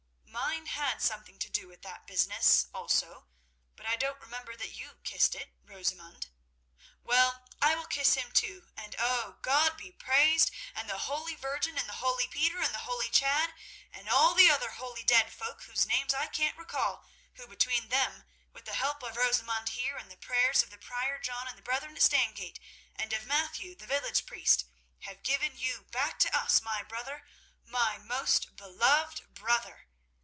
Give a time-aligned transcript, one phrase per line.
[0.31, 3.27] "Mine had something to do with that business also
[3.75, 6.27] but I don't remember that you kissed it, Rosamund.
[7.03, 9.37] Well, I will kiss him too, and oh!
[9.41, 13.53] God be praised, and the holy Virgin, and the holy Peter, and the holy Chad,
[13.91, 18.25] and all the other holy dead folk whose names I can't recall, who between them,
[18.53, 21.95] with the help of Rosamund here, and the prayers of the Prior John and brethren
[21.95, 22.59] at Stangate,
[22.95, 24.65] and of Matthew, the village priest,
[24.99, 27.23] have given you back to us, my brother,
[27.65, 29.87] my most beloved brother."